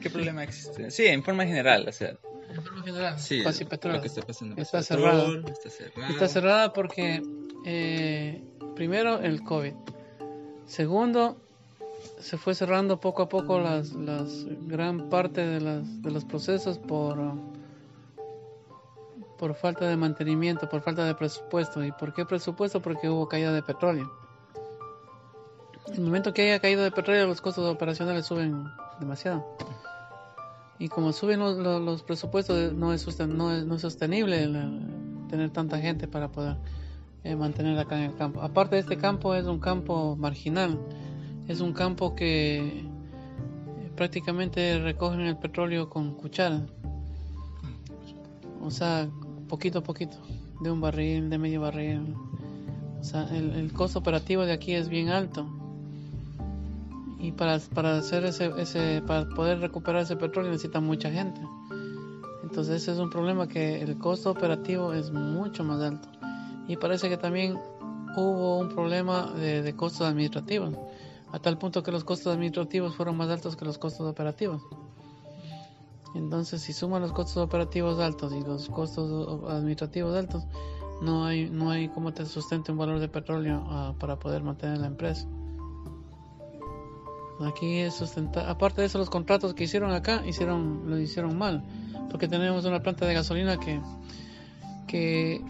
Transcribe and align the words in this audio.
¿Qué 0.00 0.10
problema 0.10 0.44
existe? 0.44 0.90
Sí, 0.90 1.06
en 1.06 1.22
forma 1.22 1.44
general, 1.44 1.86
o 1.88 1.92
sea. 1.92 2.14
En 2.50 2.62
forma 2.62 2.82
general, 2.82 3.18
Sí, 3.18 3.42
que 3.42 4.06
está 4.06 4.22
pasando. 4.22 4.60
Está 4.60 4.82
cerrado. 4.82 5.46
Está 5.48 5.70
cerrado. 5.70 6.12
Está 6.12 6.28
cerrada 6.28 6.72
porque, 6.72 7.22
eh, 7.66 8.42
primero, 8.74 9.20
el 9.20 9.42
COVID. 9.42 9.74
Segundo, 10.66 11.36
se 12.20 12.36
fue 12.38 12.54
cerrando 12.54 13.00
poco 13.00 13.22
a 13.22 13.28
poco 13.28 13.58
las, 13.58 13.92
las 13.92 14.46
gran 14.66 15.08
parte 15.08 15.46
de, 15.46 15.60
las, 15.60 16.02
de 16.02 16.10
los 16.10 16.24
procesos 16.24 16.78
por, 16.78 17.18
uh, 17.18 17.52
por 19.38 19.54
falta 19.54 19.86
de 19.88 19.96
mantenimiento, 19.96 20.68
por 20.68 20.82
falta 20.82 21.04
de 21.04 21.14
presupuesto. 21.14 21.84
¿Y 21.84 21.92
por 21.92 22.12
qué 22.12 22.24
presupuesto? 22.24 22.80
Porque 22.80 23.08
hubo 23.08 23.28
caída 23.28 23.52
de 23.52 23.62
petróleo. 23.62 24.27
En 25.88 25.94
el 25.94 26.00
momento 26.02 26.32
que 26.32 26.42
haya 26.42 26.58
caído 26.60 26.82
de 26.82 26.90
petróleo, 26.90 27.26
los 27.26 27.40
costos 27.40 27.68
operacionales 27.68 28.26
suben 28.26 28.64
demasiado. 29.00 29.56
Y 30.78 30.88
como 30.88 31.12
suben 31.12 31.40
los, 31.40 31.56
los, 31.58 32.02
presupuestos, 32.02 32.72
no 32.72 32.92
es, 32.92 33.06
sosten- 33.06 33.34
no 33.34 33.52
es, 33.52 33.64
no 33.64 33.74
es 33.76 33.82
sostenible 33.82 34.48
tener 35.28 35.50
tanta 35.50 35.78
gente 35.78 36.06
para 36.06 36.28
poder 36.28 36.56
eh, 37.24 37.34
mantener 37.34 37.78
acá 37.78 37.96
en 37.96 38.10
el 38.10 38.16
campo. 38.16 38.40
Aparte, 38.42 38.78
este 38.78 38.96
campo 38.96 39.34
es 39.34 39.46
un 39.46 39.58
campo 39.58 40.14
marginal. 40.16 40.78
Es 41.48 41.60
un 41.60 41.72
campo 41.72 42.14
que 42.14 42.58
eh, 42.60 43.90
prácticamente 43.96 44.78
recogen 44.78 45.20
el 45.20 45.36
petróleo 45.36 45.88
con 45.88 46.14
cuchara. 46.14 46.64
O 48.62 48.70
sea, 48.70 49.08
poquito 49.48 49.80
a 49.80 49.82
poquito. 49.82 50.16
De 50.60 50.70
un 50.70 50.80
barril, 50.80 51.28
de 51.28 51.38
medio 51.38 51.60
barril. 51.62 52.14
O 53.00 53.04
sea, 53.04 53.28
el, 53.34 53.50
el 53.54 53.72
costo 53.72 53.98
operativo 53.98 54.44
de 54.44 54.52
aquí 54.52 54.74
es 54.74 54.88
bien 54.88 55.08
alto. 55.08 55.48
Y 57.18 57.32
para, 57.32 57.58
para 57.74 57.98
hacer 57.98 58.24
ese, 58.24 58.52
ese, 58.58 59.02
para 59.06 59.28
poder 59.28 59.60
recuperar 59.60 60.02
ese 60.02 60.16
petróleo 60.16 60.52
necesita 60.52 60.80
mucha 60.80 61.10
gente. 61.10 61.40
Entonces 62.42 62.82
ese 62.82 62.92
es 62.92 62.98
un 62.98 63.10
problema 63.10 63.48
que 63.48 63.82
el 63.82 63.98
costo 63.98 64.30
operativo 64.30 64.92
es 64.92 65.10
mucho 65.10 65.64
más 65.64 65.82
alto. 65.82 66.08
Y 66.68 66.76
parece 66.76 67.08
que 67.08 67.16
también 67.16 67.58
hubo 68.16 68.58
un 68.58 68.68
problema 68.68 69.32
de, 69.32 69.62
de 69.62 69.76
costos 69.76 70.06
administrativos, 70.06 70.74
a 71.32 71.38
tal 71.38 71.58
punto 71.58 71.82
que 71.82 71.92
los 71.92 72.04
costos 72.04 72.32
administrativos 72.32 72.94
fueron 72.94 73.16
más 73.16 73.28
altos 73.30 73.56
que 73.56 73.64
los 73.64 73.78
costos 73.78 74.06
operativos. 74.06 74.62
Entonces 76.14 76.62
si 76.62 76.72
suman 76.72 77.02
los 77.02 77.12
costos 77.12 77.36
operativos 77.38 77.98
altos 78.00 78.32
y 78.32 78.40
los 78.40 78.68
costos 78.68 79.44
administrativos 79.50 80.16
altos, 80.16 80.44
no 81.02 81.24
hay, 81.24 81.48
no 81.50 81.70
hay 81.70 81.88
cómo 81.88 82.12
te 82.12 82.26
sustente 82.26 82.72
un 82.72 82.78
valor 82.78 82.98
de 82.98 83.08
petróleo 83.08 83.62
ah, 83.68 83.94
para 83.98 84.18
poder 84.18 84.42
mantener 84.42 84.78
la 84.78 84.86
empresa. 84.86 85.28
Aquí 87.46 87.78
es 87.78 87.94
sustentar, 87.94 88.48
aparte 88.48 88.80
de 88.80 88.88
eso 88.88 88.98
los 88.98 89.10
contratos 89.10 89.54
que 89.54 89.64
hicieron 89.64 89.92
acá 89.92 90.22
hicieron 90.26 90.90
lo 90.90 90.98
hicieron 90.98 91.38
mal, 91.38 91.62
porque 92.10 92.26
tenemos 92.26 92.64
una 92.64 92.80
planta 92.80 93.06
de 93.06 93.14
gasolina 93.14 93.58
que 93.58 93.80
que 94.88 95.40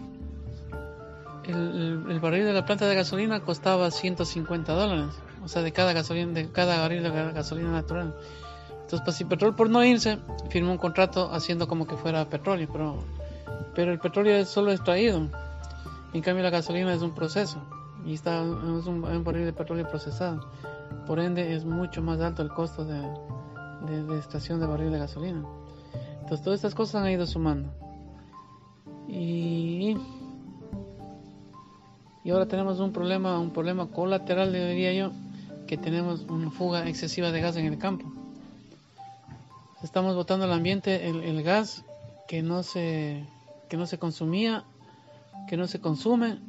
el, 1.47 2.19
barril 2.19 2.45
de 2.45 2.53
la 2.53 2.65
planta 2.65 2.87
de 2.87 2.93
gasolina 2.93 3.39
costaba 3.39 3.89
150 3.89 4.71
dólares, 4.73 5.15
o 5.43 5.47
sea 5.47 5.63
de 5.63 5.71
cada 5.71 5.93
gasolina 5.93 6.47
cada 6.51 6.79
barril 6.79 7.01
de 7.01 7.09
ga- 7.09 7.33
gasolina 7.33 7.71
natural. 7.71 8.15
Entonces 8.81 9.01
Pasipetrol 9.05 9.55
por 9.55 9.69
no 9.69 9.83
irse 9.83 10.19
firmó 10.49 10.71
un 10.71 10.77
contrato 10.77 11.31
haciendo 11.33 11.67
como 11.67 11.87
que 11.87 11.95
fuera 11.97 12.25
petróleo, 12.29 12.67
pero 12.71 13.03
pero 13.73 13.91
el 13.91 13.99
petróleo 13.99 14.35
es 14.35 14.49
solo 14.49 14.71
extraído. 14.71 15.27
En 16.13 16.21
cambio 16.21 16.43
la 16.43 16.49
gasolina 16.49 16.93
es 16.93 17.01
un 17.01 17.15
proceso 17.15 17.59
y 18.05 18.13
está 18.13 18.41
es 18.41 18.85
un, 18.85 19.03
un 19.03 19.23
barril 19.23 19.45
de 19.45 19.53
petróleo 19.53 19.87
procesado. 19.89 20.45
Por 21.07 21.19
ende 21.19 21.55
es 21.55 21.65
mucho 21.65 22.01
más 22.01 22.19
alto 22.19 22.41
el 22.41 22.49
costo 22.49 22.85
de, 22.85 23.01
de, 23.87 24.03
de 24.03 24.17
extracción 24.17 24.59
de 24.59 24.67
barril 24.67 24.91
de 24.91 24.99
gasolina. 24.99 25.43
Entonces 26.21 26.43
todas 26.43 26.59
estas 26.59 26.75
cosas 26.75 27.01
han 27.01 27.09
ido 27.09 27.25
sumando. 27.25 27.69
Y, 29.07 29.97
ahora 32.31 32.45
tenemos 32.45 32.79
un 32.79 32.91
problema, 32.91 33.39
un 33.39 33.49
problema 33.49 33.87
colateral, 33.87 34.53
diría 34.53 34.93
yo, 34.93 35.11
que 35.65 35.77
tenemos 35.77 36.21
una 36.29 36.51
fuga 36.51 36.87
excesiva 36.87 37.31
de 37.31 37.41
gas 37.41 37.55
en 37.55 37.65
el 37.65 37.79
campo. 37.79 38.05
Estamos 39.81 40.15
botando 40.15 40.45
al 40.45 40.53
ambiente 40.53 41.09
el, 41.09 41.23
el 41.23 41.41
gas 41.41 41.83
que 42.27 42.43
no 42.43 42.61
se 42.61 43.25
que 43.69 43.77
no 43.77 43.87
se 43.87 43.97
consumía, 43.97 44.63
que 45.47 45.57
no 45.57 45.65
se 45.65 45.79
consume 45.79 46.39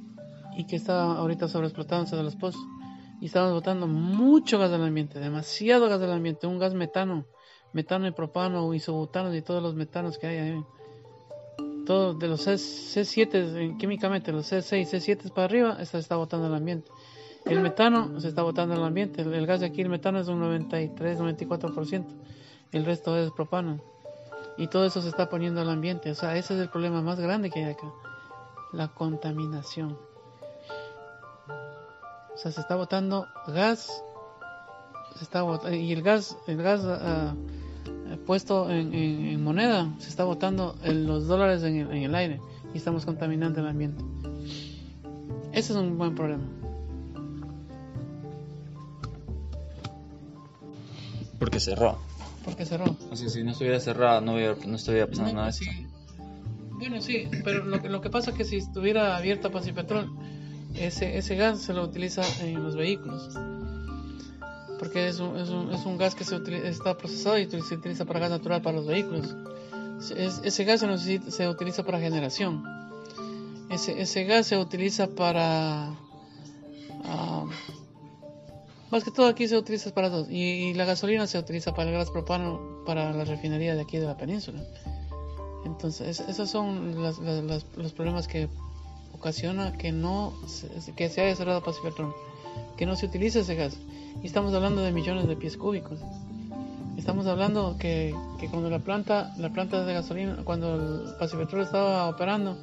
y 0.56 0.64
que 0.64 0.76
está 0.76 1.02
ahorita 1.02 1.48
sobreexplotándose 1.48 2.16
de 2.16 2.22
los 2.22 2.36
pozos. 2.36 2.60
Y 3.20 3.26
estamos 3.26 3.52
botando 3.52 3.86
mucho 3.86 4.58
gas 4.58 4.72
al 4.72 4.82
ambiente, 4.82 5.20
demasiado 5.20 5.88
gas 5.90 6.00
al 6.00 6.12
ambiente, 6.12 6.46
un 6.46 6.58
gas 6.58 6.72
metano, 6.72 7.26
metano 7.74 8.06
y 8.06 8.12
propano, 8.12 8.72
isobutano 8.72 9.34
y 9.34 9.42
todos 9.42 9.62
los 9.62 9.74
metanos 9.74 10.16
que 10.16 10.26
hay 10.26 10.38
ahí. 10.38 10.64
Todo 11.84 12.14
de 12.14 12.28
los 12.28 12.42
C, 12.42 12.54
C7 12.54 13.28
eh, 13.34 13.76
químicamente, 13.78 14.32
los 14.32 14.50
C6, 14.50 14.86
C7 14.86 15.32
para 15.32 15.44
arriba, 15.44 15.84
se 15.84 15.98
está 15.98 16.16
botando 16.16 16.46
al 16.46 16.54
ambiente. 16.54 16.90
El 17.44 17.60
metano 17.60 18.18
se 18.20 18.28
está 18.28 18.42
botando 18.42 18.74
al 18.74 18.84
ambiente, 18.84 19.20
el, 19.20 19.34
el 19.34 19.46
gas 19.46 19.60
de 19.60 19.66
aquí, 19.66 19.82
el 19.82 19.90
metano 19.90 20.18
es 20.18 20.28
un 20.28 20.40
93, 20.40 21.20
94%, 21.20 22.04
el 22.72 22.84
resto 22.86 23.18
es 23.18 23.30
propano. 23.32 23.82
Y 24.56 24.68
todo 24.68 24.86
eso 24.86 25.02
se 25.02 25.08
está 25.08 25.28
poniendo 25.28 25.60
al 25.60 25.68
ambiente, 25.68 26.10
o 26.10 26.14
sea, 26.14 26.36
ese 26.36 26.54
es 26.54 26.60
el 26.60 26.70
problema 26.70 27.02
más 27.02 27.20
grande 27.20 27.50
que 27.50 27.64
hay 27.64 27.72
acá, 27.72 27.92
la 28.72 28.88
contaminación. 28.88 30.09
O 32.40 32.42
sea, 32.42 32.52
se 32.52 32.60
está 32.62 32.74
botando 32.74 33.28
gas, 33.48 34.02
se 35.18 35.24
está 35.24 35.42
bot- 35.44 35.70
y 35.78 35.92
el 35.92 36.00
gas, 36.02 36.38
el 36.46 36.62
gas 36.62 36.80
eh, 36.86 37.32
puesto 38.26 38.70
en, 38.70 38.94
en- 38.94 39.26
en 39.26 39.44
moneda, 39.44 39.92
se 39.98 40.08
está 40.08 40.24
botando 40.24 40.74
en 40.82 41.06
los 41.06 41.26
dólares 41.26 41.62
en 41.64 41.76
el, 41.76 41.90
en 41.90 42.02
el 42.04 42.14
aire 42.14 42.40
y 42.72 42.78
estamos 42.78 43.04
contaminando 43.04 43.60
el 43.60 43.66
ambiente. 43.68 44.02
Ese 45.52 45.72
es 45.74 45.78
un 45.78 45.98
buen 45.98 46.14
problema. 46.14 46.44
Porque 51.38 51.60
cerró. 51.60 51.98
Porque 52.44 52.64
cerró. 52.64 52.84
O 53.10 53.16
sea, 53.16 53.28
si 53.28 53.42
no 53.44 53.50
estuviera 53.52 53.80
cerrado, 53.80 54.20
no, 54.20 54.32
no 54.32 54.76
estuviera 54.76 55.06
pasando 55.06 55.32
No, 55.32 55.38
nada 55.40 55.52
sí. 55.52 55.66
Bueno, 56.78 57.00
sí, 57.02 57.28
pero 57.44 57.64
lo, 57.66 57.82
que- 57.82 57.88
lo 57.90 58.00
que 58.00 58.08
pasa 58.08 58.30
es 58.30 58.36
que 58.38 58.44
si 58.44 58.56
estuviera 58.56 59.16
abierta 59.16 59.50
Pasipetrol, 59.50 60.10
ese, 60.74 61.18
ese 61.18 61.36
gas 61.36 61.60
se 61.60 61.72
lo 61.72 61.84
utiliza 61.84 62.22
en 62.42 62.62
los 62.62 62.76
vehículos. 62.76 63.30
Porque 64.78 65.08
es 65.08 65.20
un, 65.20 65.36
es 65.36 65.50
un, 65.50 65.72
es 65.72 65.84
un 65.84 65.98
gas 65.98 66.14
que 66.14 66.24
se 66.24 66.36
utili- 66.36 66.64
está 66.64 66.96
procesado 66.96 67.38
y 67.38 67.46
se 67.50 67.74
utiliza 67.74 68.04
para 68.06 68.20
gas 68.20 68.30
natural 68.30 68.62
para 68.62 68.76
los 68.78 68.86
vehículos. 68.86 69.36
Es- 70.16 70.40
ese 70.42 70.64
gas 70.64 70.80
se, 70.80 71.30
se 71.30 71.48
utiliza 71.48 71.84
para 71.84 72.00
generación. 72.00 72.64
Ese, 73.70 74.00
ese 74.00 74.24
gas 74.24 74.46
se 74.46 74.56
utiliza 74.56 75.08
para... 75.08 75.94
ah, 77.04 77.44
más 78.90 79.04
que 79.04 79.10
todo 79.12 79.26
aquí 79.26 79.46
se 79.46 79.56
utiliza 79.56 79.92
para 79.92 80.08
dos. 80.08 80.28
Y, 80.30 80.70
y 80.70 80.74
la 80.74 80.84
gasolina 80.86 81.26
se 81.26 81.38
utiliza 81.38 81.74
para 81.74 81.90
el 81.90 81.96
gas 81.96 82.10
propano 82.10 82.82
para 82.86 83.12
la 83.12 83.24
refinería 83.24 83.74
de 83.74 83.82
aquí 83.82 83.98
de 83.98 84.06
la 84.06 84.16
península. 84.16 84.64
Entonces, 85.66 86.20
es- 86.20 86.28
esos 86.28 86.50
son 86.50 87.02
las- 87.02 87.18
las- 87.18 87.44
las- 87.44 87.66
los 87.76 87.92
problemas 87.92 88.26
que 88.26 88.48
ocasiona 89.20 89.76
que 89.76 89.92
no 89.92 90.32
que 90.96 91.10
se 91.10 91.20
haya 91.20 91.36
cerrado 91.36 91.62
Pasipetrol, 91.62 92.14
que 92.78 92.86
no 92.86 92.96
se 92.96 93.04
utilice 93.04 93.40
ese 93.40 93.54
gas. 93.54 93.76
Y 94.22 94.26
estamos 94.26 94.54
hablando 94.54 94.80
de 94.80 94.92
millones 94.92 95.28
de 95.28 95.36
pies 95.36 95.58
cúbicos. 95.58 96.00
Estamos 96.96 97.26
hablando 97.26 97.76
que, 97.78 98.14
cuando 98.50 98.70
la 98.70 98.78
planta, 98.78 99.34
la 99.38 99.50
planta 99.50 99.84
de 99.84 99.92
gasolina, 99.92 100.38
cuando 100.44 100.74
el 100.74 101.14
Pasipetrol 101.18 101.62
estaba 101.62 102.08
operando, 102.08 102.56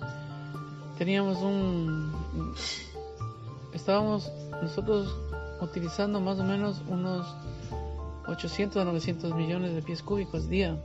teníamos 0.98 1.38
un, 1.38 2.12
estábamos 3.74 4.32
nosotros 4.62 5.16
utilizando 5.62 6.20
más 6.20 6.40
o 6.40 6.44
menos 6.44 6.82
unos 6.88 7.28
800 8.28 8.82
a 8.82 8.86
900 8.86 9.36
millones 9.36 9.76
de 9.76 9.84
pies 9.84 10.02
cúbicos 10.02 10.50
día. 10.50 10.76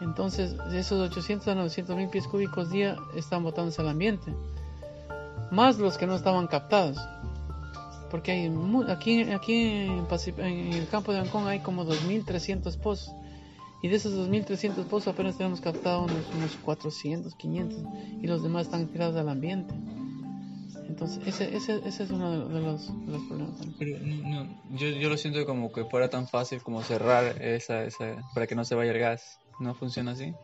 Entonces, 0.00 0.56
de 0.70 0.80
esos 0.80 1.00
800 1.00 1.48
a 1.48 1.54
900 1.54 1.96
mil 1.96 2.08
pies 2.08 2.26
cúbicos 2.26 2.70
día 2.70 2.96
están 3.14 3.42
botándose 3.42 3.82
al 3.82 3.88
ambiente. 3.88 4.34
Más 5.50 5.78
los 5.78 5.98
que 5.98 6.06
no 6.06 6.14
estaban 6.14 6.46
captados. 6.46 6.98
Porque 8.10 8.32
hay 8.32 8.52
aquí, 8.88 9.22
aquí 9.30 9.54
en, 9.54 10.06
el 10.72 10.88
campo 10.88 11.12
de 11.12 11.20
Ancón 11.20 11.46
hay 11.46 11.60
como 11.60 11.84
2.300 11.84 12.78
pozos. 12.78 13.14
Y 13.82 13.88
de 13.88 13.96
esos 13.96 14.12
2.300 14.28 14.84
pozos 14.84 15.08
apenas 15.08 15.36
tenemos 15.36 15.60
captado 15.60 16.04
unos, 16.04 16.26
unos 16.34 16.56
400, 16.64 17.34
500. 17.34 17.78
Y 18.22 18.26
los 18.26 18.42
demás 18.42 18.66
están 18.66 18.86
tirados 18.88 19.16
al 19.16 19.28
ambiente. 19.28 19.74
Entonces, 20.90 21.40
ese, 21.40 21.80
es 21.86 22.10
uno 22.10 22.48
de 22.48 22.60
los, 22.60 22.90
problemas. 23.28 23.60
Pero 23.78 23.96
yo, 24.76 25.08
lo 25.08 25.16
siento 25.16 25.46
como 25.46 25.72
que 25.72 25.84
fuera 25.84 26.10
tan 26.10 26.26
fácil 26.26 26.62
como 26.62 26.82
cerrar 26.82 27.40
esa 27.40 27.84
para 28.34 28.46
que 28.46 28.56
no 28.56 28.64
se 28.64 28.74
vaya 28.74 28.90
el 28.90 28.98
gas. 28.98 29.38
¿No 29.60 29.74
funciona 29.74 30.12
así? 30.12 30.34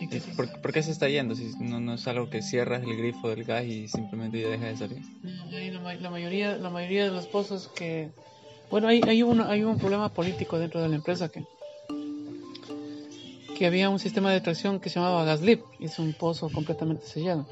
¿Y 0.00 0.08
qué 0.08 0.16
¿Y? 0.16 0.20
¿Por, 0.34 0.60
por 0.60 0.72
qué 0.72 0.82
se 0.82 0.90
está 0.90 1.08
yendo? 1.08 1.34
Si 1.34 1.52
no, 1.60 1.80
no 1.80 1.94
es 1.94 2.08
algo 2.08 2.28
que 2.28 2.42
cierras 2.42 2.82
el 2.82 2.96
grifo 2.96 3.28
del 3.28 3.44
gas 3.44 3.64
y 3.64 3.88
simplemente 3.88 4.40
ya 4.40 4.48
deja 4.48 4.66
de 4.66 4.76
salir. 4.76 5.02
Ahí 5.52 5.70
la, 5.70 5.80
ma- 5.80 5.94
la 5.94 6.10
mayoría 6.10 6.56
la 6.56 6.70
mayoría 6.70 7.04
de 7.04 7.10
los 7.10 7.26
pozos 7.26 7.68
que 7.68 8.10
Bueno, 8.70 8.88
hay, 8.88 9.00
hay, 9.06 9.22
un, 9.22 9.40
hay 9.40 9.64
un 9.64 9.78
problema 9.78 10.08
político 10.08 10.58
dentro 10.58 10.82
de 10.82 10.88
la 10.88 10.96
empresa 10.96 11.28
que, 11.28 11.44
que 13.56 13.66
había 13.66 13.88
un 13.90 13.98
sistema 13.98 14.30
de 14.30 14.36
extracción 14.36 14.80
que 14.80 14.90
se 14.90 14.98
llamaba 14.98 15.24
Gaslip, 15.24 15.62
y 15.78 15.86
es 15.86 15.98
un 15.98 16.12
pozo 16.12 16.50
completamente 16.50 17.06
sellado. 17.06 17.46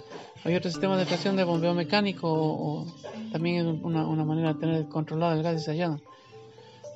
Había 0.45 0.59
otro 0.59 0.71
sistema 0.71 0.97
de 0.97 1.03
extracción 1.03 1.37
de 1.37 1.45
bombeo 1.45 1.73
mecánico, 1.75 2.29
o, 2.31 2.87
también 3.33 3.57
es 3.67 3.83
una, 3.83 4.07
una, 4.07 4.25
manera 4.25 4.55
de 4.55 4.61
tener 4.61 4.89
controlado 4.89 5.35
el 5.35 5.43
gas 5.43 5.63
sellado. 5.63 6.01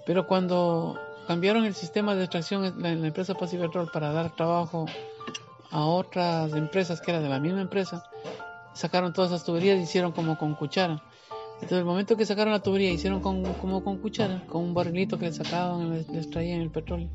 Pero 0.04 0.26
cuando 0.26 0.98
cambiaron 1.28 1.66
el 1.66 1.74
sistema 1.74 2.14
de 2.14 2.24
extracción 2.24 2.64
en 2.64 3.02
la, 3.02 3.06
empresa 3.06 3.34
Pacific 3.34 3.70
para 3.92 4.12
dar 4.12 4.34
trabajo 4.34 4.86
a 5.70 5.84
otras 5.84 6.54
empresas 6.54 7.02
que 7.02 7.10
eran 7.10 7.22
de 7.22 7.28
la 7.28 7.38
misma 7.38 7.60
empresa, 7.60 8.02
sacaron 8.72 9.12
todas 9.12 9.30
esas 9.30 9.44
tuberías 9.44 9.78
y 9.78 9.82
hicieron 9.82 10.12
como 10.12 10.38
con 10.38 10.54
cuchara. 10.54 11.02
Entonces, 11.56 11.80
el 11.80 11.84
momento 11.84 12.16
que 12.16 12.24
sacaron 12.24 12.54
la 12.54 12.62
tubería, 12.62 12.90
hicieron 12.90 13.20
como 13.20 13.84
con 13.84 13.98
cuchara, 13.98 14.42
con 14.46 14.64
un 14.64 14.72
barrilito 14.72 15.18
que 15.18 15.26
le 15.26 15.32
sacaban, 15.34 15.90
les, 15.90 16.08
les 16.08 16.30
traían 16.30 16.62
el 16.62 16.70
petróleo. 16.70 17.10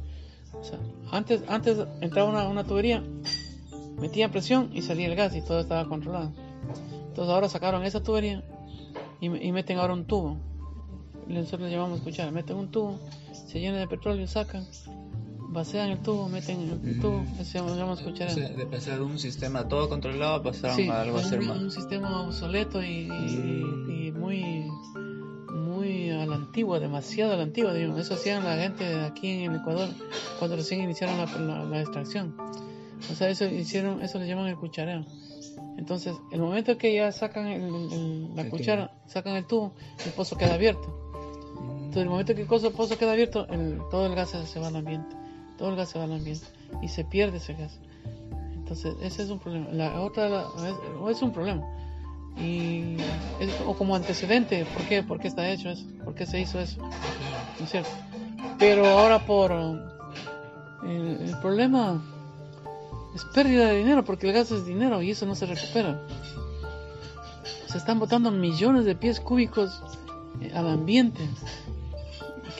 Antes, 1.11 1.43
antes 1.47 1.79
entraba 1.99 2.29
una, 2.29 2.47
una 2.47 2.63
tubería, 2.65 3.03
metían 3.99 4.29
presión 4.29 4.69
y 4.73 4.83
salía 4.83 5.07
el 5.07 5.15
gas 5.15 5.35
y 5.35 5.41
todo 5.41 5.59
estaba 5.59 5.89
controlado. 5.89 6.31
Entonces 7.07 7.33
ahora 7.33 7.49
sacaron 7.49 7.83
esa 7.83 8.03
tubería 8.03 8.43
y 9.19 9.51
meten 9.51 9.79
ahora 9.79 9.93
un 9.93 10.05
tubo. 10.05 10.37
Nosotros 11.27 11.69
le 11.69 11.71
llamamos 11.71 12.01
cuchara. 12.01 12.31
Meten 12.31 12.57
un 12.57 12.71
tubo, 12.71 12.99
se 13.31 13.59
llena 13.59 13.77
de 13.79 13.87
petróleo, 13.87 14.27
sacan, 14.27 14.65
vacían 15.49 15.89
el 15.89 15.99
tubo, 15.99 16.29
meten 16.29 16.81
el 16.83 16.99
tubo, 16.99 17.19
mm. 17.19 17.39
eso 17.39 17.69
se 17.69 17.75
llama 17.75 17.95
cuchara. 17.95 18.31
O 18.31 18.35
sea, 18.35 18.49
de 18.49 18.65
pasar 18.65 19.01
un 19.01 19.19
sistema 19.19 19.67
todo 19.67 19.89
controlado 19.89 20.43
pasaron 20.43 20.89
a 20.89 21.01
algo 21.01 21.19
un, 21.19 21.49
un 21.49 21.71
sistema 21.71 22.21
obsoleto 22.21 22.83
y, 22.83 23.09
y, 23.09 24.07
y 24.07 24.11
muy 24.11 24.63
a 26.23 26.25
la 26.25 26.35
antigua, 26.35 26.79
demasiado 26.79 27.33
a 27.33 27.37
la 27.37 27.43
antigua, 27.43 27.73
digo. 27.73 27.97
Eso 27.97 28.13
hacían 28.13 28.43
la 28.43 28.57
gente 28.57 29.01
aquí 29.01 29.43
en 29.43 29.55
Ecuador 29.55 29.89
cuando 30.39 30.55
recién 30.55 30.81
iniciaron 30.81 31.17
la, 31.17 31.65
la, 31.65 31.81
extracción. 31.81 32.35
O 33.11 33.15
sea, 33.15 33.29
eso 33.29 33.45
hicieron, 33.45 34.01
eso 34.01 34.19
le 34.19 34.27
llaman 34.27 34.47
el 34.47 34.57
cuchareo. 34.57 35.05
Entonces, 35.77 36.15
el 36.31 36.39
momento 36.39 36.77
que 36.77 36.95
ya 36.95 37.11
sacan 37.11 37.47
el, 37.47 38.35
la 38.35 38.49
cuchara, 38.49 38.91
sacan 39.07 39.35
el 39.35 39.45
tubo, 39.45 39.73
el 40.05 40.11
pozo 40.11 40.37
queda 40.37 40.53
abierto. 40.53 41.02
Entonces, 41.93 42.05
el 42.05 42.09
momento 42.09 42.33
que 42.33 42.41
el 42.41 42.73
pozo 42.73 42.97
queda 42.97 43.11
abierto, 43.11 43.45
todo 43.91 44.07
el 44.07 44.15
gas 44.15 44.31
se, 44.31 44.59
va 44.59 44.69
al 44.69 44.75
ambiente. 44.75 45.15
Todo 45.59 45.69
el 45.69 45.75
gas 45.75 45.89
se 45.89 45.99
va 45.99 46.05
al 46.05 46.13
ambiente 46.13 46.47
y 46.81 46.87
se 46.87 47.03
pierde 47.03 47.37
ese 47.37 47.53
gas. 47.53 47.79
Entonces, 48.55 48.95
ese 49.03 49.21
es 49.21 49.29
un 49.29 49.37
problema. 49.37 49.67
La 49.71 50.01
otra 50.01 50.43
es 51.11 51.21
un 51.21 51.31
problema 51.31 51.63
y 52.35 52.97
o 53.67 53.75
como 53.75 53.95
antecedente, 53.95 54.65
¿por 54.65 54.81
qué? 54.87 55.03
¿Por 55.03 55.19
qué 55.19 55.27
está 55.27 55.47
hecho 55.47 55.69
eso? 55.69 55.85
¿Por 56.03 56.15
qué 56.15 56.25
se 56.25 56.39
hizo 56.39 56.59
eso? 56.59 56.81
¿No 56.81 57.65
es 57.65 57.69
cierto? 57.69 57.91
Pero 58.57 58.87
ahora 58.87 59.23
por 59.23 59.51
el, 59.51 61.35
problema 61.43 62.01
es 63.13 63.23
pérdida 63.35 63.67
de 63.67 63.77
dinero 63.77 64.03
porque 64.03 64.25
el 64.25 64.33
gas 64.33 64.49
es 64.49 64.65
dinero 64.65 65.03
y 65.03 65.11
eso 65.11 65.27
no 65.27 65.35
se 65.35 65.45
recupera. 65.45 66.01
Se 67.67 67.77
están 67.77 67.99
botando 67.99 68.31
millones 68.31 68.85
de 68.85 68.95
pies 68.95 69.19
cúbicos 69.19 69.79
eh, 70.41 70.51
al 70.55 70.67
ambiente 70.69 71.21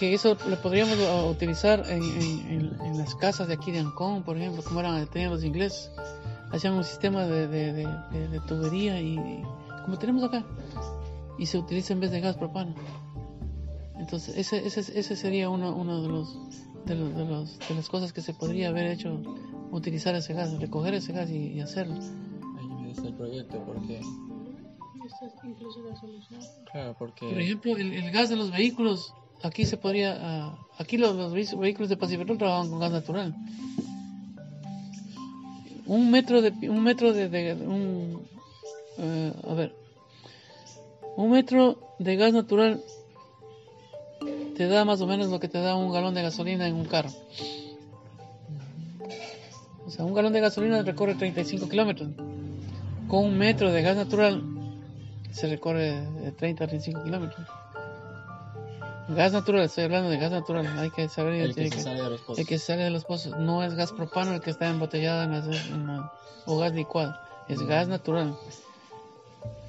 que 0.04 0.14
eso 0.14 0.36
lo 0.50 0.62
podríamos 0.62 0.98
utilizar 1.30 1.86
en, 1.88 2.04
en, 2.04 2.98
las 2.98 3.16
casas 3.16 3.48
de 3.48 3.54
aquí 3.54 3.72
de 3.72 3.80
Ancón, 3.80 4.24
por 4.24 4.36
ejemplo, 4.36 4.62
como 4.62 4.82
eran, 4.82 5.08
tenían 5.08 5.32
los 5.32 5.46
ingleses. 5.46 5.92
Hacían 6.52 6.74
un 6.74 6.84
sistema 6.84 7.26
de, 7.26 7.48
de, 7.48 8.28
de 8.28 8.40
tubería 8.42 9.00
y, 9.00 9.16
como 9.86 9.98
tenemos 9.98 10.24
acá, 10.26 10.44
y 11.40 11.46
se 11.46 11.58
utiliza 11.58 11.94
en 11.94 12.02
vez 12.02 12.12
de 12.12 12.20
gas 12.20 12.36
propano. 12.36 12.76
Entonces, 13.98 14.36
ese, 14.38 14.68
ese, 14.68 14.82
ese 15.00 15.16
sería 15.16 15.50
uno, 15.50 15.74
uno 15.74 16.02
de, 16.02 16.10
los, 16.10 16.38
de, 16.86 16.96
los, 16.96 17.16
de, 17.16 17.26
los, 17.26 17.60
de 17.60 17.76
las 17.76 17.88
cosas 17.88 18.12
que 18.12 18.22
se 18.22 18.34
podría 18.34 18.68
haber 18.68 18.88
hecho, 18.88 19.22
utilizar 19.72 20.16
ese 20.16 20.34
gas, 20.34 20.60
recoger 20.60 20.96
ese 20.96 21.14
gas 21.14 21.30
y, 21.30 21.62
hacerlo. 21.62 21.96
Ahí 21.96 22.92
está 22.92 23.08
el 23.08 23.14
proyecto, 23.14 23.64
porque... 23.66 24.02
Esta 25.06 25.26
es 25.28 25.34
incluso 25.46 25.82
la 25.82 25.96
solución. 25.96 26.42
Claro, 26.70 26.94
porque... 27.00 27.26
Por 27.30 27.40
ejemplo, 27.40 27.78
el, 27.78 27.94
el 27.94 28.12
gas 28.12 28.30
de 28.30 28.36
los 28.36 28.52
vehículos, 28.52 29.14
aquí 29.44 29.66
se 29.66 29.78
podría... 29.78 30.16
Uh, 30.16 30.82
aquí 30.82 30.98
los, 30.98 31.16
los, 31.16 31.34
vehículos 31.34 31.90
de 31.90 31.98
Pacific 31.98 32.38
trabajan 32.38 32.70
con 32.70 32.80
gas 32.80 32.92
natural. 32.92 33.36
Un 35.86 36.10
metro 36.10 36.42
de... 36.42 36.50
Un 36.70 36.82
metro 36.82 37.14
de, 37.14 37.30
eh, 38.98 39.34
a 39.48 39.54
ver, 39.54 39.76
un 41.18 41.32
metro 41.32 41.96
de 42.00 42.16
gas 42.16 42.34
natural 42.34 42.82
te 44.56 44.68
da 44.68 44.86
más 44.86 45.02
o 45.02 45.08
menos 45.08 45.30
lo 45.30 45.40
que 45.40 45.48
te 45.48 45.60
da 45.60 45.76
un 45.76 45.92
galón 45.92 46.14
de 46.14 46.22
gasolina 46.22 46.68
en 46.68 46.76
un 46.76 46.86
carro. 46.86 47.10
O 49.86 49.90
sea, 49.90 50.06
un 50.06 50.14
galón 50.14 50.34
de 50.34 50.40
gasolina 50.40 50.82
recorre 50.82 51.16
35 51.16 51.68
kilómetros. 51.68 52.10
Con 53.08 53.26
un 53.26 53.38
metro 53.38 53.72
de 53.72 53.82
gas 53.82 53.98
natural 53.98 54.42
se 55.32 55.48
recorre 55.48 56.02
de 56.02 56.32
30 56.32 56.64
a 56.64 56.68
35 56.68 57.04
kilómetros. 57.04 57.63
Gas 59.10 59.34
natural, 59.34 59.64
estoy 59.64 59.84
hablando 59.84 60.10
de 60.10 60.18
gas 60.18 60.32
natural. 60.32 60.66
Hay 60.80 60.90
que 60.90 61.10
saber 61.10 61.34
el 61.34 61.56
que, 61.56 61.70
sale 61.72 62.02
de 62.02 62.10
los 62.10 62.22
pozos. 62.22 62.40
El 62.40 62.48
que 62.48 62.58
sale 62.58 62.84
de 62.84 62.90
los 62.90 63.04
pozos. 63.04 63.38
No 63.38 63.64
es 63.64 63.76
gas 63.76 63.92
propano 63.92 64.34
el 64.34 64.42
que 64.42 64.50
está 64.50 64.70
embotellado 64.70 65.30
o 66.46 66.58
gas 66.58 66.74
licuado. 66.74 67.16
Es 67.50 67.62
gas 67.62 67.88
natural. 67.88 68.36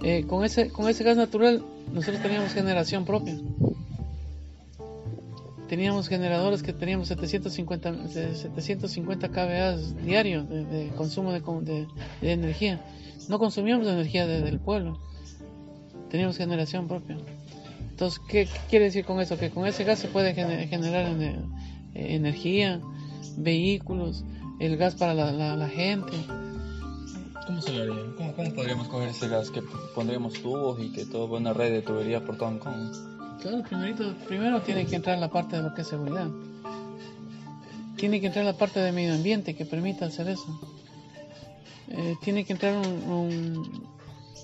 Eh, 0.02 0.24
con, 0.26 0.44
ese, 0.44 0.70
con 0.70 0.88
ese 0.88 1.02
gas 1.02 1.16
natural 1.16 1.64
nosotros 1.92 2.22
teníamos 2.22 2.52
generación 2.52 3.04
propia. 3.04 3.36
Teníamos 5.68 6.08
generadores 6.08 6.62
que 6.62 6.72
teníamos 6.72 7.08
750, 7.08 8.08
750 8.08 9.28
kVA 9.30 9.76
diarios 10.04 10.48
de, 10.48 10.92
consumo 10.96 11.32
de, 11.32 11.88
energía. 12.22 12.84
No 13.28 13.38
consumíamos 13.40 13.88
energía 13.88 14.26
del 14.26 14.60
pueblo. 14.60 15.00
Teníamos 16.10 16.36
generación 16.36 16.86
propia. 16.86 17.16
Entonces, 17.94 18.20
¿qué, 18.26 18.48
quiere 18.68 18.86
decir 18.86 19.04
con 19.04 19.20
eso? 19.20 19.38
Que 19.38 19.50
con 19.50 19.68
ese 19.68 19.84
gas 19.84 20.00
se 20.00 20.08
puede 20.08 20.34
generar 20.34 21.06
eh, 21.22 21.36
energía, 21.94 22.80
vehículos, 23.36 24.24
el 24.58 24.76
gas 24.76 24.96
para 24.96 25.14
la 25.14 25.68
gente. 25.68 26.12
¿Cómo 27.46 27.62
se 27.62 27.72
lo 27.72 27.82
haría? 27.82 28.16
¿Cómo, 28.16 28.32
¿Cómo, 28.34 28.52
podríamos 28.52 28.88
coger 28.88 29.10
ese 29.10 29.28
gas? 29.28 29.48
Que 29.50 29.62
pondríamos 29.94 30.32
tubos 30.34 30.80
y 30.80 30.90
que 30.90 31.06
todo 31.06 31.36
una 31.36 31.52
red 31.52 31.70
de 31.70 31.82
tuberías 31.82 32.22
por 32.22 32.36
todo 32.36 32.48
Hong 32.48 32.58
Kong. 32.58 33.40
Claro, 33.40 33.62
primerito, 33.62 34.12
primero 34.26 34.60
tiene 34.62 34.86
que 34.86 34.96
entrar 34.96 35.18
la 35.18 35.30
parte 35.30 35.54
de 35.56 35.62
lo 35.62 35.72
que 35.72 35.82
es 35.82 35.86
seguridad. 35.88 36.26
Tiene 37.96 38.20
que 38.20 38.26
entrar 38.26 38.44
la 38.44 38.54
parte 38.54 38.80
de 38.80 38.90
medio 38.90 39.14
ambiente 39.14 39.54
que 39.54 39.64
permita 39.64 40.06
hacer 40.06 40.28
eso. 40.28 40.60
Eh, 41.90 42.16
tiene 42.24 42.44
que 42.44 42.54
entrar 42.54 42.76
un, 42.76 43.86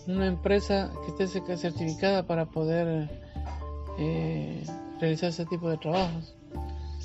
una 0.07 0.29
empresa 0.29 0.93
que 1.05 1.25
esté 1.25 1.57
certificada 1.57 2.23
para 2.23 2.47
poder 2.47 3.30
eh, 3.99 4.65
realizar 5.01 5.31
ese 5.31 5.47
tipo 5.47 5.69
de 5.69 5.79
trabajos. 5.79 6.35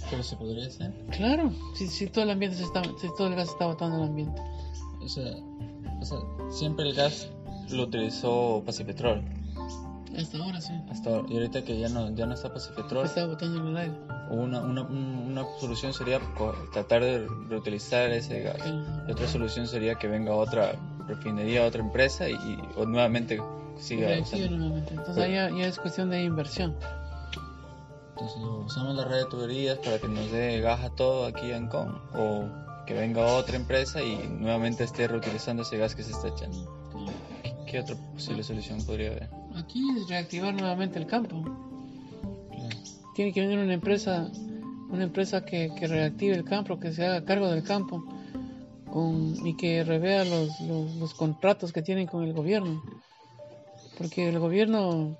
¿Pero 0.10 0.24
se 0.24 0.36
podría 0.36 0.68
hacer? 0.68 0.94
Claro, 1.12 1.51
si, 1.74 1.88
si 1.88 2.08
todo 2.08 2.25
el 2.25 2.32
ambiente 2.32 2.58
se 2.58 2.63
está, 2.63 2.84
si 2.84 3.08
todo 3.18 3.27
el 3.27 3.36
gas 3.36 3.48
se 3.48 3.54
está 3.54 3.65
botando 3.65 3.96
en 3.98 4.04
el 4.04 4.10
ambiente. 4.10 4.42
O 5.01 5.08
sea, 5.08 5.36
o 6.01 6.06
sea, 6.06 6.20
siempre 6.51 6.88
el 6.88 6.94
gas 6.94 7.30
lo 7.70 7.84
utilizó 7.84 8.62
Pacipetrol. 8.65 9.24
Hasta 10.18 10.38
ahora 10.38 10.62
sí. 10.62 10.74
Hasta 10.89 11.10
ahora. 11.10 11.27
Y 11.30 11.34
ahorita 11.36 11.63
que 11.63 11.80
ya 11.80 11.89
no, 11.89 12.13
ya 12.15 12.25
no 12.25 12.34
está 12.36 12.54
Pacipetrol. 12.54 13.06
Está 13.06 13.25
botando 13.25 13.62
en 13.62 13.68
el 13.68 13.77
aire. 13.77 13.96
Una, 14.30 14.62
una, 14.62 14.84
una 14.84 15.44
solución 15.60 15.94
sería 15.94 16.20
tratar 16.72 17.04
de 17.04 17.27
reutilizar 17.50 18.12
ese 18.12 18.42
gas. 18.42 18.58
Y 19.08 19.12
otra 19.12 19.27
solución 19.27 19.68
sería 19.68 19.96
que 19.96 20.08
venga 20.08 20.34
otra 20.34 20.75
refinería, 21.08 21.65
otra 21.65 21.82
empresa 21.82 22.30
y, 22.30 22.36
o 22.75 22.86
nuevamente 22.86 23.39
siga 23.77 24.10
nuevamente. 24.50 24.94
Entonces 24.94 25.17
ahí 25.17 25.34
ya, 25.34 25.67
es 25.67 25.79
cuestión 25.79 26.10
de 26.10 26.24
inversión. 26.24 26.75
Entonces 28.12 28.38
usamos 28.65 28.96
la 28.96 29.05
red 29.05 29.17
de 29.17 29.25
tuberías 29.25 29.77
para 29.79 30.00
que 30.00 30.08
nos 30.08 30.32
dé 30.32 30.62
gas 30.62 30.82
a 30.82 30.89
todo 30.89 31.25
aquí 31.25 31.51
en 31.51 31.65
Ancón 31.65 32.01
o 32.13 32.46
que 32.86 32.94
venga 32.94 33.25
otra 33.25 33.55
empresa 33.55 34.01
y 34.01 34.27
nuevamente 34.29 34.84
esté 34.84 35.08
reutilizando 35.08 35.63
ese 35.63 35.77
gas 35.77 35.96
que 35.96 36.03
se 36.03 36.12
está 36.12 36.29
echando. 36.29 36.72
¿Qué, 37.67 37.79
otra 37.79 37.96
posible 38.13 38.44
solución 38.44 38.84
podría 38.86 39.12
haber? 39.12 39.29
Aquí 39.55 39.82
es 39.98 40.08
reactivar 40.08 40.53
nuevamente 40.53 41.00
el 41.00 41.08
campo. 41.08 41.44
Tiene 43.15 43.34
que 43.34 43.41
venir 43.41 43.58
una 43.60 43.74
empresa, 43.74 44.29
una 44.89 45.03
empresa 45.03 45.44
que, 45.44 45.72
que, 45.77 45.88
reactive 45.88 46.36
el 46.36 46.44
campo, 46.44 46.79
que 46.79 46.94
se 46.94 47.05
haga 47.05 47.25
cargo 47.25 47.50
del 47.50 47.63
campo 47.63 48.03
con, 48.91 49.36
y 49.46 49.55
que 49.55 49.84
revea 49.84 50.25
los, 50.25 50.60
los, 50.62 51.13
contratos 51.13 51.74
que 51.74 51.82
tienen 51.82 52.08
con 52.08 52.24
el 52.24 52.34
gobierno. 52.34 52.84
Porque 53.98 54.30
el 54.30 54.40
gobierno, 54.40 55.18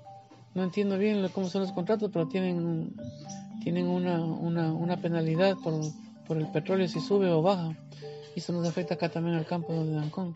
no 0.54 0.62
entiendo 0.62 0.98
bien 0.98 1.28
cómo 1.34 1.48
son 1.48 1.62
los 1.62 1.72
contratos, 1.72 2.10
pero 2.12 2.28
tienen, 2.28 2.94
tienen 3.62 3.86
una, 3.86 4.22
una, 4.22 4.72
una 4.72 4.96
penalidad 4.96 5.56
por 5.62 5.80
por 6.26 6.36
el 6.38 6.46
petróleo 6.48 6.88
si 6.88 7.00
sube 7.00 7.30
o 7.30 7.42
baja. 7.42 7.76
Y 8.34 8.40
eso 8.40 8.52
nos 8.52 8.66
afecta 8.68 8.94
acá 8.94 9.08
también 9.08 9.36
al 9.36 9.46
campo 9.46 9.72
de 9.72 9.92
Dancón. 9.92 10.34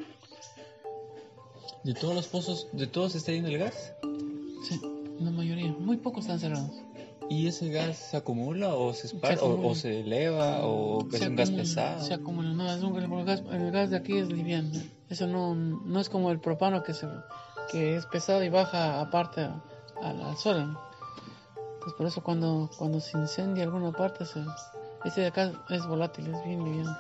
¿De 1.85 1.95
todos 1.95 2.15
los 2.15 2.29
pozos, 2.29 2.69
de 2.73 2.87
todos 2.87 3.15
está 3.15 3.33
yendo 3.33 3.49
el 3.49 3.59
gas? 3.59 3.95
Sí, 4.69 4.81
la 5.19 5.31
mayoría. 5.31 5.73
Muy 5.73 5.97
pocos 5.97 6.25
están 6.25 6.39
cerrados. 6.39 6.71
¿Y 7.29 7.47
ese 7.47 7.71
gas 7.71 7.97
se 7.97 8.17
acumula 8.17 8.75
o 8.75 8.93
se 8.93 9.07
esparce 9.07 9.45
o, 9.45 9.69
o, 9.69 9.75
se 9.75 10.01
eleva 10.01 10.67
o 10.67 11.07
es 11.13 11.21
un 11.21 11.37
gas 11.37 11.51
pesado? 11.51 12.03
Se 12.05 12.13
acumula, 12.13 12.53
no, 12.53 12.73
es 12.73 12.83
un, 12.83 12.97
el, 12.97 13.25
gas, 13.25 13.43
el 13.53 13.71
gas 13.71 13.91
de 13.91 13.97
aquí 13.97 14.19
es 14.19 14.29
liviano. 14.29 14.71
Eso 15.09 15.27
no, 15.27 15.55
no 15.55 16.01
es 16.01 16.09
como 16.09 16.33
el 16.33 16.41
propano 16.41 16.83
que, 16.83 16.93
se, 16.93 17.07
que 17.71 17.97
es 17.97 18.07
pesado 18.07 18.43
y 18.43 18.49
baja 18.49 19.01
aparte 19.01 19.49
al, 20.03 20.23
al 20.23 20.37
sol. 20.37 20.77
Entonces 21.75 21.95
por 21.97 22.07
eso 22.07 22.23
cuando, 22.23 22.69
cuando 22.77 23.01
se 23.01 23.17
incendia 23.17 23.65
alguna 23.65 23.93
parte, 23.93 24.27
se, 24.27 24.45
ese 25.05 25.23
de 25.23 25.27
acá 25.29 25.53
es 25.71 25.87
volátil, 25.87 26.27
es 26.27 26.45
bien 26.45 26.65
liviano. 26.65 26.97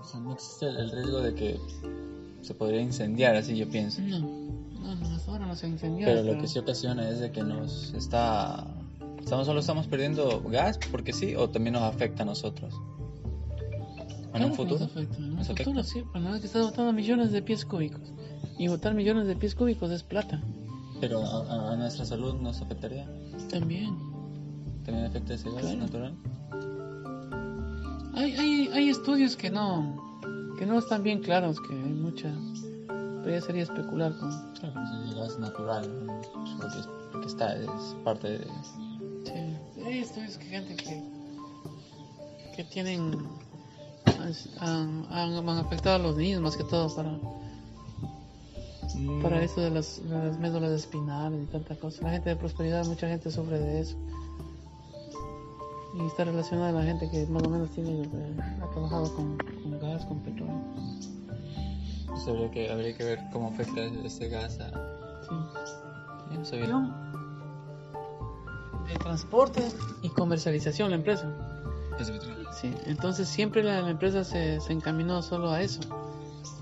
O 0.00 0.04
sea, 0.04 0.20
no 0.20 0.32
existe 0.32 0.66
el 0.66 0.90
riesgo 0.90 1.20
de 1.20 1.34
que 1.34 1.60
se 2.42 2.54
podría 2.54 2.80
incendiar, 2.80 3.36
así 3.36 3.56
yo 3.56 3.68
pienso. 3.68 4.02
No, 4.02 4.18
no, 4.18 4.94
no 4.94 5.16
hasta 5.16 5.30
ahora 5.30 5.46
no 5.46 5.54
se 5.54 5.66
ha 5.66 5.68
incendiado. 5.68 6.12
Pero, 6.12 6.34
lo 6.34 6.40
que 6.40 6.48
sí 6.48 6.58
ocasiona 6.58 7.08
es 7.08 7.20
de 7.20 7.30
que 7.30 7.42
nos 7.42 7.94
está... 7.94 8.66
Estamos, 9.18 9.46
solo 9.46 9.60
estamos 9.60 9.86
perdiendo 9.86 10.42
gas 10.42 10.78
porque 10.90 11.12
sí, 11.12 11.36
o 11.36 11.48
también 11.48 11.74
nos 11.74 11.82
afecta 11.84 12.24
a 12.24 12.26
nosotros. 12.26 12.74
¿En 14.34 14.44
un 14.44 14.54
futuro? 14.54 14.80
Nos 14.80 14.90
afecta. 14.90 15.16
En 15.16 15.38
un 15.38 15.44
futuro 15.44 15.84
sí, 15.84 16.04
pero 16.12 16.24
nada 16.24 16.40
que 16.40 16.46
está 16.46 16.60
botando 16.60 16.92
millones 16.92 17.30
de 17.30 17.40
pies 17.40 17.64
cúbicos. 17.64 18.12
Y 18.58 18.68
botar 18.68 18.94
millones 18.94 19.26
de 19.26 19.36
pies 19.36 19.54
cúbicos 19.54 19.90
es 19.90 20.02
plata. 20.02 20.42
Pero 21.00 21.24
a, 21.24 21.72
a 21.72 21.76
nuestra 21.76 22.04
salud 22.04 22.34
nos 22.34 22.60
afectaría. 22.62 23.08
También. 23.50 23.96
¿También 24.84 25.06
afecta 25.06 25.34
ese 25.34 25.50
gas 25.50 25.62
claro. 25.62 25.78
natural? 25.78 26.14
Hay, 28.14 28.32
hay, 28.36 28.68
hay 28.72 28.88
estudios 28.88 29.36
que 29.36 29.50
no, 29.50 30.20
que 30.58 30.66
no 30.66 30.78
están 30.78 31.02
bien 31.02 31.20
claros, 31.20 31.60
que 31.60 31.74
hay 31.74 31.92
mucha... 31.92 32.32
Pero 32.86 33.30
ya 33.30 33.40
sería 33.40 33.62
especular 33.62 34.16
con... 34.18 34.30
Claro, 34.54 34.80
el 35.06 35.14
gas 35.14 35.38
natural, 35.38 35.90
porque, 36.60 36.78
es, 36.78 36.88
porque 37.10 37.26
está, 37.26 37.56
es 37.56 37.96
parte 38.04 38.38
de... 38.38 38.46
Sí, 39.24 39.82
hay 39.84 39.98
estudios 39.98 40.36
que 40.38 40.44
gente 40.46 40.76
que, 40.76 41.02
que 42.56 42.64
tienen... 42.64 43.16
Han, 44.60 45.06
han, 45.10 45.48
han 45.48 45.58
afectado 45.58 45.96
a 45.96 45.98
los 45.98 46.16
niños 46.16 46.40
más 46.42 46.56
que 46.56 46.64
todo 46.64 46.94
para 46.94 47.10
para 49.22 49.42
eso 49.42 49.60
de 49.60 49.70
las, 49.70 50.02
de 50.08 50.16
las 50.16 50.38
médulas 50.38 50.70
espinales 50.72 51.42
y 51.42 51.46
tanta 51.46 51.76
cosa. 51.76 52.02
La 52.02 52.10
gente 52.10 52.30
de 52.30 52.36
prosperidad, 52.36 52.84
mucha 52.86 53.08
gente 53.08 53.30
sufre 53.30 53.58
de 53.58 53.80
eso. 53.80 53.96
Y 55.94 56.06
está 56.06 56.24
relacionada 56.24 56.70
a 56.70 56.72
la 56.72 56.82
gente 56.84 57.10
que 57.10 57.26
más 57.26 57.42
o 57.42 57.50
menos 57.50 57.70
tiene, 57.70 58.02
eh, 58.02 58.36
ha 58.62 58.70
trabajado 58.70 59.14
con, 59.14 59.36
con, 59.36 59.80
gas, 59.80 60.04
con 60.06 60.20
petróleo. 60.20 60.60
Pues 62.06 62.26
habría 62.28 62.50
que, 62.50 62.70
habría 62.70 62.96
que 62.96 63.04
ver 63.04 63.20
cómo 63.32 63.48
afecta 63.48 63.82
este 64.04 64.28
gas 64.28 64.58
a... 64.60 64.70
Sí. 66.42 66.56
De 68.88 68.94
transporte 68.98 69.62
y 70.02 70.08
comercialización 70.08 70.90
la 70.90 70.96
empresa. 70.96 71.30
Sí, 72.60 72.74
entonces 72.86 73.28
siempre 73.28 73.62
la, 73.62 73.82
la 73.82 73.90
empresa 73.90 74.24
se, 74.24 74.60
se 74.60 74.72
encaminó 74.72 75.22
solo 75.22 75.50
a 75.50 75.62
eso, 75.62 75.80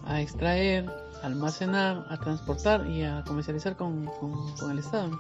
a 0.05 0.21
extraer, 0.21 0.91
almacenar, 1.23 2.07
a 2.09 2.19
transportar 2.19 2.87
y 2.89 3.05
a 3.05 3.23
comercializar 3.27 3.77
con, 3.77 4.11
el 4.71 4.79
Estado. 4.79 5.11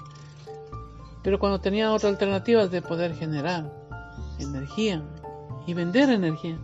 Pero 1.23 1.38
cuando 1.38 1.61
tenía 1.61 1.93
otras 1.93 2.12
alternativas 2.12 2.71
de 2.71 2.83
poder 2.83 3.14
generar 3.14 3.73
energía 4.38 5.02
y 5.67 5.75
vender 5.75 6.11
energía 6.11 6.59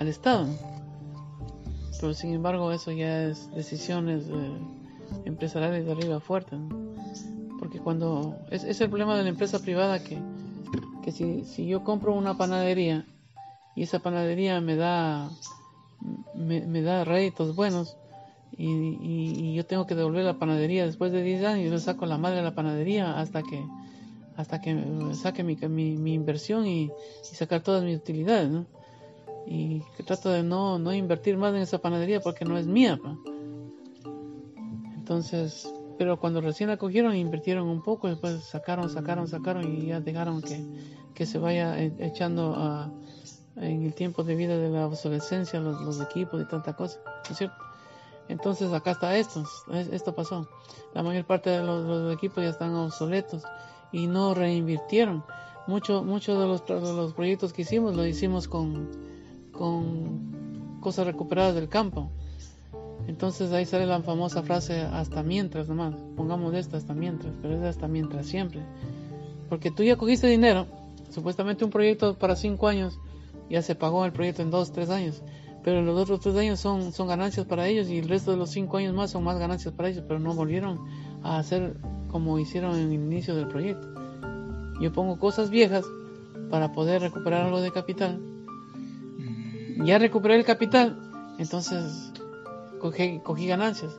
al 0.00 0.08
Estado. 0.08 0.46
Pero 2.00 2.14
sin 2.14 2.34
embargo 2.34 2.72
eso 2.72 2.92
ya 2.92 3.24
es 3.24 3.50
decisiones 3.54 4.24
eh, 4.28 4.58
empresariales 5.24 5.86
de 5.86 5.92
arriba 5.92 6.20
fuerte. 6.20 6.56
Porque 7.58 7.80
cuando 7.80 8.36
es, 8.50 8.64
es, 8.64 8.80
el 8.80 8.88
problema 8.88 9.16
de 9.16 9.24
la 9.24 9.28
empresa 9.30 9.58
privada 9.58 10.02
que, 10.02 10.18
que 11.02 11.10
si, 11.10 11.44
si 11.44 11.66
yo 11.66 11.82
compro 11.82 12.14
una 12.14 12.36
panadería 12.36 13.04
y 13.74 13.82
esa 13.82 13.98
panadería 14.00 14.60
me 14.60 14.76
da 14.76 15.28
me, 16.38 16.60
me 16.66 16.82
da 16.82 17.04
réditos 17.04 17.54
buenos, 17.54 17.96
y, 18.56 18.66
y, 18.66 19.54
yo 19.54 19.66
tengo 19.66 19.86
que 19.86 19.94
devolver 19.94 20.24
la 20.24 20.38
panadería 20.38 20.86
después 20.86 21.12
de 21.12 21.22
10 21.22 21.44
años, 21.44 21.64
yo 21.66 21.70
le 21.72 21.80
saco 21.80 22.06
la 22.06 22.18
madre 22.18 22.38
de 22.38 22.42
la 22.42 22.54
panadería 22.54 23.20
hasta 23.20 23.42
que 23.42 23.62
hasta 24.38 24.60
que 24.60 24.80
saque 25.14 25.42
mi, 25.42 25.56
mi, 25.56 25.96
mi 25.96 26.14
inversión 26.14 26.64
y, 26.64 26.92
sacar 27.22 27.60
todas 27.60 27.82
mis 27.82 27.98
utilidades. 27.98 28.48
Y 29.48 29.82
que 29.96 30.04
trato 30.04 30.30
de 30.30 30.44
no, 30.44 30.78
no 30.78 30.94
invertir 30.94 31.36
más 31.36 31.52
en 31.54 31.62
esa 31.62 31.78
panadería 31.78 32.20
porque 32.20 32.44
no 32.44 32.56
es 32.56 32.66
mía. 32.66 33.00
Entonces, 34.94 35.68
pero 35.98 36.20
cuando 36.20 36.40
recién 36.40 36.68
la 36.68 36.76
cogieron 36.76 37.16
invirtieron 37.16 37.66
un 37.66 37.82
poco, 37.82 38.08
después 38.08 38.44
sacaron, 38.44 38.88
sacaron, 38.88 39.26
sacaron 39.26 39.76
y 39.76 39.86
ya 39.86 40.00
dejaron 40.00 40.40
que, 40.40 40.64
que 41.14 41.26
se 41.26 41.38
vaya 41.38 41.76
e, 41.82 41.92
echando 41.98 42.54
a, 42.54 42.92
en 43.60 43.84
el 43.84 43.94
tiempo 43.94 44.24
de 44.24 44.34
vida 44.34 44.56
de 44.56 44.70
la 44.70 44.86
obsolescencia 44.86 45.60
los, 45.60 46.00
equipos 46.00 46.40
y 46.40 46.44
tanta 46.46 46.74
cosa, 46.74 47.00
¿no 47.04 47.30
es 47.30 47.38
cierto? 47.38 47.56
Entonces 48.28 48.72
acá 48.72 48.90
está 48.92 49.16
esto, 49.16 49.44
esto 49.90 50.14
pasó. 50.14 50.48
La 50.94 51.02
mayor 51.02 51.24
parte 51.24 51.50
de 51.50 51.62
los, 51.62 51.84
los 51.86 52.14
equipos 52.14 52.44
ya 52.44 52.50
están 52.50 52.74
obsoletos 52.74 53.42
y 53.90 54.06
no 54.06 54.34
reinvirtieron. 54.34 55.24
Muchos 55.66 56.04
mucho 56.04 56.38
de, 56.38 56.46
los, 56.46 56.68
los 56.68 57.14
proyectos 57.14 57.52
que 57.52 57.62
hicimos 57.62 57.96
lo 57.96 58.06
hicimos 58.06 58.48
con, 58.48 58.90
con 59.52 60.78
cosas 60.80 61.06
recuperadas 61.06 61.54
del 61.54 61.68
campo. 61.68 62.10
Entonces 63.06 63.52
ahí 63.52 63.64
sale 63.64 63.86
la 63.86 64.02
famosa 64.02 64.42
frase 64.42 64.80
hasta 64.80 65.22
mientras 65.22 65.68
nomás. 65.68 65.94
Pongamos 66.16 66.54
esta 66.54 66.76
hasta 66.76 66.94
mientras, 66.94 67.32
pero 67.40 67.54
es 67.54 67.62
hasta 67.62 67.88
mientras 67.88 68.26
siempre. 68.26 68.62
Porque 69.48 69.70
tú 69.70 69.82
ya 69.82 69.96
cogiste 69.96 70.26
dinero, 70.26 70.66
supuestamente 71.10 71.64
un 71.64 71.70
proyecto 71.70 72.18
para 72.18 72.36
cinco 72.36 72.68
años, 72.68 72.98
ya 73.50 73.62
se 73.62 73.74
pagó 73.74 74.04
el 74.04 74.12
proyecto 74.12 74.42
en 74.42 74.50
dos, 74.50 74.72
tres 74.72 74.90
años 74.90 75.22
pero 75.68 75.82
los 75.82 76.00
otros 76.00 76.20
tres 76.20 76.36
años 76.36 76.60
son, 76.60 76.92
son 76.92 77.08
ganancias 77.08 77.44
para 77.44 77.66
ellos 77.66 77.88
y 77.88 77.98
el 77.98 78.08
resto 78.08 78.30
de 78.30 78.36
los 78.36 78.50
cinco 78.50 78.78
años 78.78 78.94
más 78.94 79.10
son 79.10 79.24
más 79.24 79.38
ganancias 79.38 79.74
para 79.74 79.90
ellos, 79.90 80.04
pero 80.06 80.20
no 80.20 80.34
volvieron 80.34 80.80
a 81.22 81.38
hacer 81.38 81.76
como 82.08 82.38
hicieron 82.38 82.74
en 82.76 82.88
el 82.88 82.94
inicio 82.94 83.34
del 83.34 83.48
proyecto. 83.48 83.86
Yo 84.80 84.92
pongo 84.92 85.18
cosas 85.18 85.50
viejas 85.50 85.84
para 86.50 86.72
poder 86.72 87.02
recuperar 87.02 87.44
algo 87.44 87.60
de 87.60 87.70
capital. 87.70 88.18
Mm. 88.18 89.84
Ya 89.84 89.98
recuperé 89.98 90.36
el 90.36 90.44
capital, 90.44 90.96
entonces 91.38 92.12
cogí, 92.80 93.18
cogí 93.18 93.46
ganancias. 93.46 93.94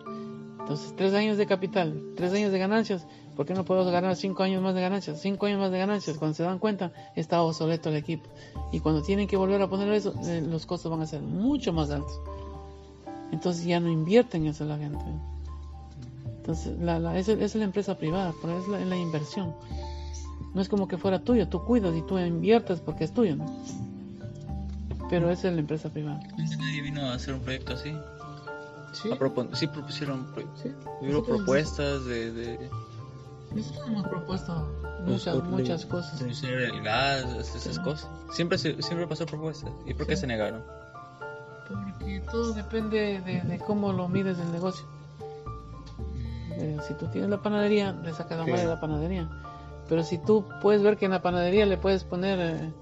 Entonces, 0.60 0.96
tres 0.96 1.14
años 1.14 1.38
de 1.38 1.46
capital, 1.46 2.02
tres 2.16 2.34
años 2.34 2.52
de 2.52 2.60
ganancias, 2.60 3.06
¿por 3.40 3.46
qué 3.46 3.54
no 3.54 3.64
puedo 3.64 3.90
ganar 3.90 4.18
cinco 4.18 4.44
años 4.44 4.62
más 4.62 4.76
de 4.76 4.82
ganancias? 4.82 5.22
Cinco 5.22 5.46
años 5.46 5.62
más 5.62 5.72
de 5.72 5.78
ganancias, 5.78 6.18
cuando 6.18 6.36
se 6.36 6.44
dan 6.44 6.60
cuenta, 6.60 6.92
está 7.16 7.42
obsoleto 7.42 7.88
el 7.88 7.96
equipo. 7.96 8.30
Y 8.74 8.82
cuando 8.82 9.02
tienen 9.02 9.30
que 9.30 9.38
volver 9.38 9.62
a 9.62 9.70
poner 9.70 9.88
eso, 9.94 10.14
eh, 10.26 10.46
los 10.46 10.66
costos 10.66 10.92
van 10.92 11.02
a 11.04 11.06
ser 11.06 11.22
mucho 11.22 11.72
más 11.72 11.90
altos. 11.90 12.20
Entonces 13.32 13.64
ya 13.64 13.80
no 13.80 13.88
invierten 13.88 14.46
eso 14.46 14.66
la 14.66 14.78
gente. 14.78 15.06
Entonces, 16.36 16.78
la, 16.82 17.00
la, 17.00 17.18
es, 17.18 17.30
es, 17.30 17.56
la 17.56 17.64
empresa 17.64 17.98
privada, 17.98 18.34
pero 18.42 18.60
es 18.60 18.68
la, 18.68 18.82
es 18.82 18.88
la, 18.88 18.98
inversión. 18.98 19.56
No 20.54 20.62
es 20.62 20.68
como 20.68 20.90
que 20.90 20.98
fuera 20.98 21.24
tuyo, 21.24 21.48
tú 21.48 21.64
cuidas 21.64 21.96
y 21.96 22.02
tú 22.02 22.20
inviertes 22.20 22.82
porque 22.82 23.06
es 23.06 23.14
tuyo, 23.14 23.38
¿no? 23.38 23.46
Pero 25.10 25.30
esa 25.30 25.48
es 25.48 25.54
la 25.54 25.62
empresa 25.62 25.88
privada. 25.88 26.20
Nadie 26.38 26.82
vino 26.82 27.06
a 27.06 27.14
hacer 27.14 27.36
un 27.36 27.40
proyecto 27.40 27.72
así. 27.72 27.94
Sí, 28.92 29.10
sí 29.54 29.68
propusieron 29.68 30.28
sí. 30.62 30.72
hubo 31.04 31.24
propuestas 31.24 32.04
de, 32.04 32.34
de... 32.34 32.70
Nosotros 33.54 33.88
hemos 33.88 34.08
propuesto 34.08 34.80
muchas, 35.06 35.36
pues, 35.38 35.50
muchas 35.50 35.86
cosas. 35.86 36.44
El 36.44 36.84
gas, 36.84 37.24
esas 37.56 37.76
sí. 37.76 37.82
cosas. 37.82 38.10
Siempre, 38.32 38.58
siempre 38.58 39.08
pasó 39.08 39.26
propuestas. 39.26 39.72
¿Y 39.86 39.94
por 39.94 40.08
qué 40.08 40.16
se 40.16 40.28
negaron? 40.28 40.64
Porque 41.68 42.22
todo 42.32 42.54
depende 42.54 43.22
de, 43.22 43.42
de 43.42 43.60
cómo 43.60 43.94
lo 43.94 44.08
mides 44.08 44.38
el 44.40 44.52
negocio. 44.52 44.86
Eh, 46.60 46.78
si 46.88 46.94
tú 46.96 47.08
tienes 47.08 47.30
la 47.30 47.42
panadería, 47.42 47.94
le 47.94 48.12
sacas 48.14 48.38
la 48.38 48.46
madre 48.46 48.62
de 48.62 48.68
la 48.68 48.80
panadería. 48.80 49.30
Pero 49.88 50.04
si 50.04 50.18
tú 50.18 50.46
puedes 50.62 50.84
ver 50.84 50.98
que 50.98 51.06
en 51.06 51.12
la 51.12 51.22
panadería 51.22 51.66
le 51.66 51.78
puedes 51.78 52.04
poner 52.04 52.40
eh, 52.40 52.74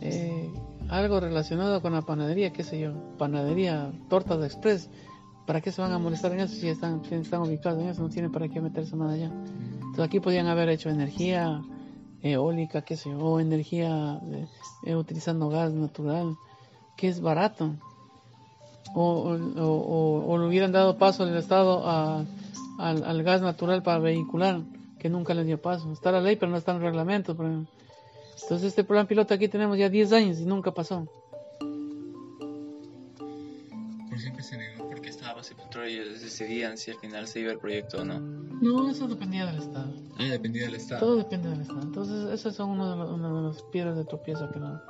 eh, 0.00 0.52
algo 0.88 1.20
relacionado 1.20 1.82
con 1.82 1.92
la 1.92 2.02
panadería, 2.02 2.52
qué 2.52 2.64
sé 2.64 2.78
yo, 2.78 2.92
panadería, 3.18 3.90
tortas 4.08 4.38
de 4.40 4.46
express, 4.46 4.88
¿para 5.46 5.60
qué 5.60 5.72
se 5.72 5.82
van 5.82 5.92
a 5.92 5.98
molestar 5.98 6.32
en 6.32 6.40
eso 6.40 6.54
si 6.54 6.68
están, 6.68 7.04
si 7.04 7.16
están 7.16 7.42
ubicados 7.42 7.82
en 7.82 7.88
eso? 7.88 8.02
No 8.02 8.08
tienen 8.08 8.30
para 8.30 8.48
qué 8.48 8.60
meterse 8.60 8.96
nada 8.96 9.14
allá. 9.14 9.30
Aquí 10.02 10.20
podían 10.20 10.46
haber 10.46 10.68
hecho 10.68 10.90
energía 10.90 11.62
eólica, 12.22 12.82
qué 12.82 12.96
sé 12.96 13.10
yo, 13.10 13.18
o 13.18 13.40
energía 13.40 14.20
eh, 14.84 14.96
utilizando 14.96 15.48
gas 15.48 15.72
natural, 15.72 16.36
que 16.96 17.08
es 17.08 17.20
barato. 17.20 17.74
O, 18.94 19.36
o, 19.56 20.38
le 20.38 20.46
hubieran 20.46 20.72
dado 20.72 20.96
paso 20.96 21.24
al 21.24 21.36
Estado 21.36 21.84
al, 22.78 23.22
gas 23.22 23.42
natural 23.42 23.82
para 23.82 23.98
vehicular, 23.98 24.62
que 24.98 25.08
nunca 25.08 25.34
les 25.34 25.46
dio 25.46 25.60
paso. 25.60 25.92
Está 25.92 26.10
la 26.10 26.20
ley, 26.20 26.36
pero 26.36 26.50
no 26.50 26.58
está 26.58 26.72
en 26.72 26.78
el 26.78 26.84
reglamento. 26.84 27.32
Entonces 27.32 28.68
este 28.68 28.84
plan 28.84 29.06
piloto 29.06 29.34
aquí 29.34 29.48
tenemos 29.48 29.76
ya 29.76 29.88
10 29.88 30.12
años 30.12 30.38
y 30.38 30.46
nunca 30.46 30.70
pasó. 30.70 31.06
Y 35.86 35.98
ellos 35.98 36.20
decidían 36.20 36.78
si 36.78 36.90
al 36.90 36.98
final 36.98 37.26
se 37.26 37.40
iba 37.40 37.52
el 37.52 37.58
proyecto 37.58 37.98
o 38.00 38.04
no. 38.04 38.20
No, 38.20 38.90
eso 38.90 39.06
dependía 39.06 39.46
del 39.46 39.58
Estado. 39.58 39.92
Ah, 40.18 40.24
dependía 40.24 40.64
del 40.64 40.74
Estado. 40.76 41.00
Todo 41.00 41.16
depende 41.16 41.48
del 41.50 41.60
Estado. 41.60 41.82
Entonces, 41.82 42.32
esas 42.32 42.54
son 42.54 42.70
uno 42.70 42.90
de 42.90 42.96
los, 42.96 43.10
una 43.10 43.28
de 43.32 43.42
las 43.48 43.62
piedras 43.64 43.96
de 43.96 44.04
tropiezo 44.04 44.50
que 44.50 44.58
no, 44.58 44.80